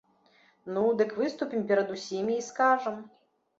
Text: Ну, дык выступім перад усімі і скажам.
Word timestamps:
Ну, 0.77 0.85
дык 1.01 1.13
выступім 1.19 1.61
перад 1.73 1.93
усімі 1.99 2.41
і 2.41 2.47
скажам. 2.51 3.01